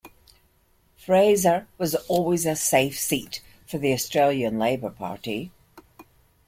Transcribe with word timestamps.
Fraser 0.97 1.67
was 1.77 1.93
always 1.93 2.47
a 2.47 2.55
safe 2.55 2.99
seat 2.99 3.39
for 3.67 3.77
the 3.77 3.93
Australian 3.93 4.57
Labor 4.57 4.89
Party. 4.89 5.51